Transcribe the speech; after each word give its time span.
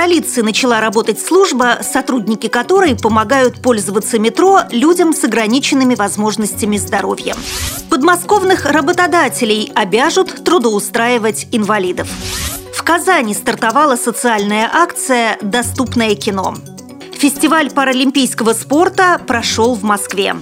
столице 0.00 0.42
начала 0.42 0.80
работать 0.80 1.20
служба, 1.20 1.80
сотрудники 1.82 2.48
которой 2.48 2.96
помогают 2.96 3.60
пользоваться 3.60 4.18
метро 4.18 4.60
людям 4.70 5.12
с 5.12 5.24
ограниченными 5.24 5.94
возможностями 5.94 6.78
здоровья. 6.78 7.36
Подмосковных 7.90 8.64
работодателей 8.64 9.70
обяжут 9.74 10.42
трудоустраивать 10.42 11.48
инвалидов. 11.52 12.08
В 12.74 12.82
Казани 12.82 13.34
стартовала 13.34 13.96
социальная 13.96 14.70
акция 14.72 15.36
«Доступное 15.42 16.14
кино». 16.14 16.54
Фестиваль 17.12 17.70
паралимпийского 17.70 18.54
спорта 18.54 19.20
прошел 19.26 19.74
в 19.74 19.82
Москве. 19.82 20.34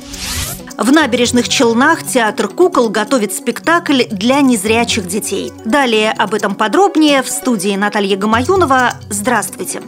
В 0.79 0.93
набережных 0.93 1.49
Челнах 1.49 2.05
театр 2.05 2.47
кукол 2.47 2.89
готовит 2.89 3.33
спектакль 3.33 4.05
для 4.13 4.41
незрячих 4.41 5.09
детей. 5.09 5.53
Далее 5.65 6.13
об 6.13 6.35
этом 6.35 6.55
подробнее 6.55 7.25
в 7.25 7.29
студии 7.29 7.75
Наталья 7.75 8.17
Гамаюнова. 8.17 8.93
Здравствуйте! 9.11 9.83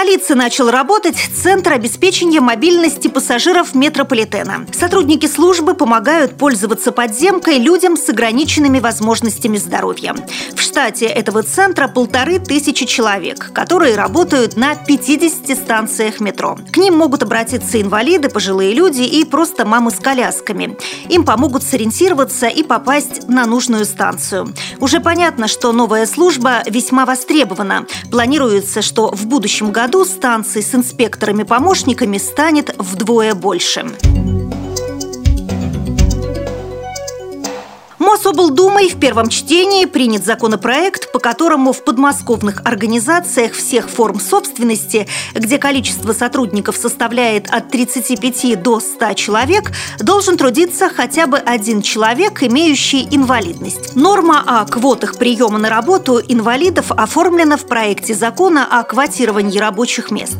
Столице 0.00 0.34
начал 0.34 0.70
работать 0.70 1.16
Центр 1.42 1.74
обеспечения 1.74 2.40
мобильности 2.40 3.08
пассажиров 3.08 3.74
метрополитена. 3.74 4.64
Сотрудники 4.72 5.26
службы 5.26 5.74
помогают 5.74 6.38
пользоваться 6.38 6.90
подземкой 6.90 7.58
людям 7.58 7.98
с 7.98 8.08
ограниченными 8.08 8.78
возможностями 8.78 9.58
здоровья. 9.58 10.14
В 10.56 10.62
штате 10.62 11.04
этого 11.04 11.42
центра 11.42 11.86
полторы 11.86 12.38
тысячи 12.38 12.86
человек, 12.86 13.52
которые 13.52 13.94
работают 13.94 14.56
на 14.56 14.74
50 14.74 15.54
станциях 15.54 16.18
метро. 16.18 16.56
К 16.72 16.78
ним 16.78 16.96
могут 16.96 17.22
обратиться 17.22 17.78
инвалиды, 17.78 18.30
пожилые 18.30 18.72
люди 18.72 19.02
и 19.02 19.26
просто 19.26 19.66
мамы 19.66 19.90
с 19.90 19.96
колясками. 19.96 20.78
Им 21.10 21.24
помогут 21.24 21.62
сориентироваться 21.62 22.46
и 22.46 22.62
попасть 22.62 23.28
на 23.28 23.44
нужную 23.44 23.84
станцию. 23.84 24.54
Уже 24.78 25.00
понятно, 25.00 25.46
что 25.46 25.72
новая 25.72 26.06
служба 26.06 26.62
весьма 26.64 27.04
востребована. 27.04 27.84
Планируется, 28.10 28.80
что 28.80 29.10
в 29.10 29.26
будущем 29.26 29.72
году 29.72 29.89
году 29.90 30.04
станций 30.04 30.62
с 30.62 30.72
инспекторами-помощниками 30.72 32.16
станет 32.18 32.72
вдвое 32.78 33.34
больше. 33.34 33.86
Мособлдумой 38.30 38.88
в 38.88 39.00
первом 39.00 39.28
чтении 39.28 39.86
принят 39.86 40.24
законопроект, 40.24 41.10
по 41.10 41.18
которому 41.18 41.72
в 41.72 41.82
подмосковных 41.82 42.62
организациях 42.64 43.54
всех 43.54 43.90
форм 43.90 44.20
собственности, 44.20 45.08
где 45.34 45.58
количество 45.58 46.12
сотрудников 46.12 46.76
составляет 46.76 47.50
от 47.50 47.70
35 47.70 48.62
до 48.62 48.78
100 48.78 49.14
человек, 49.14 49.72
должен 49.98 50.36
трудиться 50.36 50.88
хотя 50.88 51.26
бы 51.26 51.38
один 51.38 51.82
человек, 51.82 52.44
имеющий 52.44 53.08
инвалидность. 53.10 53.96
Норма 53.96 54.44
о 54.46 54.64
квотах 54.64 55.16
приема 55.18 55.58
на 55.58 55.68
работу 55.68 56.20
инвалидов 56.20 56.92
оформлена 56.92 57.56
в 57.56 57.66
проекте 57.66 58.14
закона 58.14 58.64
о 58.64 58.84
квотировании 58.84 59.58
рабочих 59.58 60.12
мест. 60.12 60.36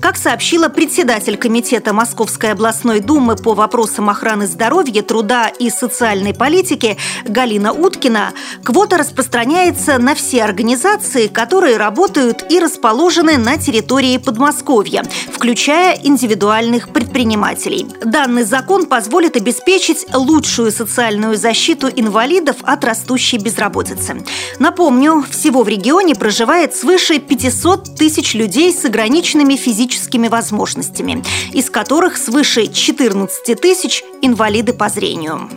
Как 0.00 0.16
сообщила 0.16 0.68
председатель 0.68 1.36
Комитета 1.36 1.92
Московской 1.92 2.52
областной 2.52 3.00
думы 3.00 3.36
по 3.36 3.54
вопросам 3.54 4.10
охраны 4.10 4.46
здоровья, 4.46 5.02
труда 5.02 5.48
и 5.48 5.70
социальной 5.70 6.34
политики 6.34 6.96
Галина 7.24 7.72
Уткина, 7.72 8.32
квота 8.62 8.98
распространяется 8.98 9.98
на 9.98 10.14
все 10.14 10.44
организации, 10.44 11.28
которые 11.28 11.76
работают 11.76 12.44
и 12.50 12.60
расположены 12.60 13.38
на 13.38 13.56
территории 13.56 14.18
Подмосковья, 14.18 15.02
включая 15.32 15.98
индивидуальных 16.02 16.90
предпринимателей. 16.90 17.86
Данный 18.04 18.44
закон 18.44 18.86
позволит 18.86 19.36
обеспечить 19.36 20.06
лучшую 20.12 20.72
социальную 20.72 21.36
защиту 21.36 21.88
инвалидов 21.88 22.56
от 22.62 22.84
растущей 22.84 23.38
безработицы. 23.38 24.24
Напомню, 24.58 25.24
всего 25.30 25.62
в 25.62 25.68
регионе 25.68 26.14
проживает 26.14 26.74
свыше 26.74 27.18
500 27.18 27.96
тысяч 27.96 28.34
людей 28.34 28.72
с 28.72 28.84
ограниченными 28.84 29.56
физическими 29.56 29.85
физическими 29.86 30.28
возможностями, 30.28 31.22
из 31.52 31.70
которых 31.70 32.16
свыше 32.16 32.66
14 32.66 33.60
тысяч 33.60 34.02
инвалиды 34.20 34.72
по 34.72 34.88
зрению. 34.88 35.48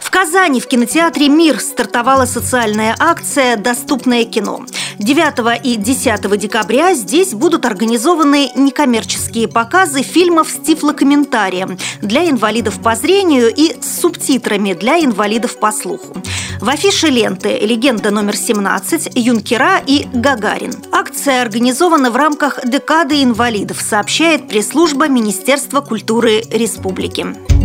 В 0.00 0.10
Казани 0.10 0.60
в 0.60 0.66
кинотеатре 0.66 1.28
«Мир» 1.28 1.60
стартовала 1.60 2.26
социальная 2.26 2.96
акция 2.98 3.56
«Доступное 3.56 4.24
кино». 4.24 4.64
9 4.98 5.60
и 5.62 5.76
10 5.76 6.38
декабря 6.38 6.94
здесь 6.94 7.34
будут 7.34 7.66
организованы 7.66 8.50
некоммерческие 8.54 9.46
показы 9.46 10.02
фильмов 10.02 10.48
с 10.48 10.64
тифлокомментарием 10.64 11.76
для 12.00 12.30
инвалидов 12.30 12.80
по 12.82 12.94
зрению 12.96 13.52
и 13.54 13.76
с 13.78 14.00
субтитрами 14.00 14.72
для 14.72 14.98
инвалидов 15.04 15.58
по 15.58 15.70
слуху. 15.70 16.16
В 16.60 16.70
афише 16.70 17.08
ленты 17.08 17.58
«Легенда 17.58 18.10
номер 18.10 18.34
17», 18.34 19.12
«Юнкера» 19.14 19.78
и 19.86 20.06
«Гагарин». 20.14 20.74
Акция 20.90 21.42
организована 21.42 22.10
в 22.10 22.16
рамках 22.16 22.60
«Декады 22.64 23.22
инвалидов», 23.22 23.80
сообщает 23.80 24.48
пресс-служба 24.48 25.06
Министерства 25.06 25.82
культуры 25.82 26.42
Республики. 26.50 27.55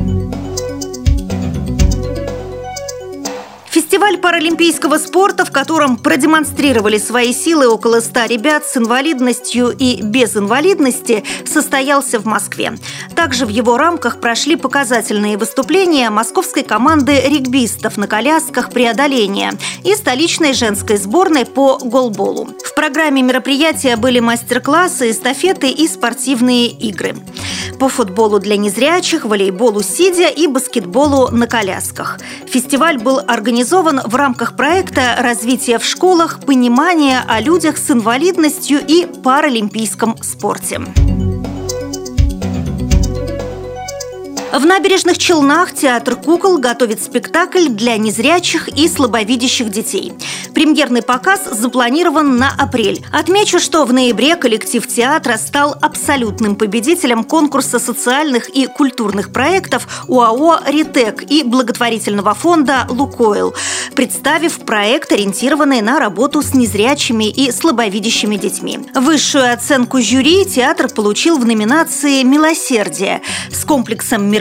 Фестиваль 3.92 4.20
паралимпийского 4.20 4.98
спорта, 5.00 5.44
в 5.44 5.52
котором 5.52 5.98
продемонстрировали 5.98 6.98
свои 6.98 7.34
силы 7.34 7.68
около 7.68 8.00
100 8.00 8.28
ребят 8.28 8.66
с 8.66 8.78
инвалидностью 8.78 9.76
и 9.78 10.02
без 10.02 10.38
инвалидности, 10.38 11.26
состоялся 11.46 12.18
в 12.18 12.26
Москве. 12.26 12.72
Также 13.18 13.46
в 13.46 13.50
его 13.50 13.76
рамках 13.76 14.22
прошли 14.22 14.56
показательные 14.56 15.38
выступления 15.38 16.10
московской 16.10 16.64
команды 16.64 17.20
регбистов 17.20 17.98
на 17.98 18.08
колясках 18.08 18.70
преодоления 18.70 19.56
и 19.84 19.94
столичной 19.94 20.54
женской 20.54 20.96
сборной 20.96 21.46
по 21.46 21.78
голболу. 21.78 22.48
В 22.64 22.74
программе 22.74 23.22
мероприятия 23.22 23.98
были 23.98 24.22
мастер-классы, 24.22 25.12
эстафеты 25.12 25.70
и 25.70 25.86
спортивные 25.90 26.68
игры 26.68 27.18
по 27.82 27.90
футболу 27.90 28.38
для 28.38 28.58
незрячих, 28.58 29.26
волейболу 29.26 29.82
сидя 29.82 30.28
и 30.28 30.46
баскетболу 30.46 31.30
на 31.32 31.48
колясках. 31.48 32.20
Фестиваль 32.48 33.00
был 33.00 33.20
организован 33.28 33.81
в 33.82 34.16
рамках 34.16 34.56
проекта 34.56 35.16
развития 35.18 35.80
в 35.80 35.84
школах 35.84 36.40
понимания 36.46 37.24
о 37.28 37.40
людях 37.42 37.78
с 37.78 37.90
инвалидностью 37.90 38.80
и 38.88 39.06
паралимпийском 39.06 40.18
спорте. 40.22 40.82
В 44.54 44.66
набережных 44.66 45.18
Челнах 45.18 45.74
театр 45.74 46.18
кукол 46.18 46.58
готовит 46.58 47.02
спектакль 47.02 47.70
для 47.70 47.96
незрячих 47.96 48.68
и 48.68 48.90
слабовидящих 48.90 49.70
детей. 49.70 50.12
Премьерный 50.54 51.02
показ 51.02 51.48
запланирован 51.50 52.36
на 52.36 52.52
апрель. 52.60 53.02
Отмечу, 53.14 53.62
что 53.62 53.86
в 53.86 53.94
ноябре 53.94 54.36
коллектив 54.36 54.86
театра 54.86 55.38
стал 55.38 55.78
абсолютным 55.82 56.58
победителем 56.58 57.24
конкурса 57.24 57.80
социальных 57.80 58.50
и 58.50 58.68
культурных 58.68 59.32
проектов 59.32 60.04
УАО 60.10 60.60
«Ритек» 60.68 61.24
и 61.32 61.44
благотворительного 61.44 62.34
фонда 62.34 62.86
«Лукойл», 62.90 63.56
представив 63.96 64.60
проект, 64.66 65.14
ориентированный 65.14 65.80
на 65.80 65.98
работу 65.98 66.42
с 66.42 66.54
незрячими 66.54 67.30
и 67.30 67.54
слабовидящими 67.54 68.36
детьми. 68.36 68.80
Высшую 68.96 69.54
оценку 69.54 70.02
жюри 70.02 70.44
театр 70.46 70.90
получил 70.90 71.38
в 71.38 71.46
номинации 71.46 72.24
«Милосердие» 72.24 73.22
с 73.50 73.64
комплексом 73.64 74.26
мероприятий 74.26 74.41